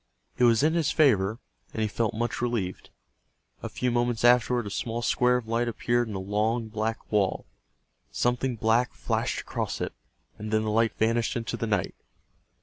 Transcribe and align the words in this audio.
It 0.39 0.45
was 0.45 0.63
in 0.63 0.73
his 0.73 0.89
favor, 0.89 1.37
and 1.73 1.79
he 1.83 1.87
felt 1.87 2.15
much 2.15 2.41
relieved. 2.41 2.89
A 3.61 3.69
few 3.69 3.91
moments 3.91 4.25
afterward 4.25 4.65
a 4.65 4.71
small 4.71 5.03
square 5.03 5.37
of 5.37 5.47
light 5.47 5.67
appeared 5.67 6.07
in 6.07 6.15
the 6.15 6.19
long 6.19 6.69
black 6.69 7.11
wall. 7.11 7.45
Something 8.11 8.55
black 8.55 8.95
flashed 8.95 9.41
across 9.41 9.79
it, 9.79 9.93
and 10.39 10.49
then 10.51 10.63
the 10.63 10.71
light 10.71 10.95
vanished 10.97 11.35
into 11.35 11.55
the 11.55 11.67
night. 11.67 11.93